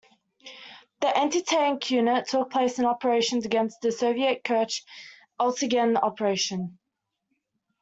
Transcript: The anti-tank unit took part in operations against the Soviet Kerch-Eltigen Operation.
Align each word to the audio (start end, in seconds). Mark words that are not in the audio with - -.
The 1.01 1.15
anti-tank 1.15 1.91
unit 1.91 2.27
took 2.27 2.49
part 2.49 2.79
in 2.79 2.85
operations 2.85 3.45
against 3.45 3.81
the 3.81 3.91
Soviet 3.91 4.43
Kerch-Eltigen 4.43 5.95
Operation. 6.01 6.79